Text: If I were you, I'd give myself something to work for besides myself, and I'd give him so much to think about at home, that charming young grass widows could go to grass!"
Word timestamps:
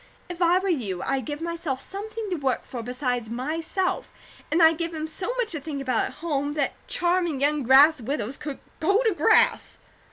If 0.29 0.41
I 0.41 0.57
were 0.57 0.67
you, 0.67 1.03
I'd 1.03 1.25
give 1.27 1.41
myself 1.41 1.79
something 1.79 2.27
to 2.31 2.35
work 2.35 2.65
for 2.65 2.81
besides 2.81 3.29
myself, 3.29 4.09
and 4.49 4.59
I'd 4.59 4.79
give 4.79 4.95
him 4.95 5.07
so 5.07 5.31
much 5.37 5.51
to 5.51 5.59
think 5.59 5.79
about 5.79 6.05
at 6.05 6.13
home, 6.25 6.53
that 6.53 6.73
charming 6.87 7.39
young 7.39 7.61
grass 7.61 8.01
widows 8.01 8.37
could 8.39 8.57
go 8.79 9.03
to 9.03 9.13
grass!" 9.13 9.77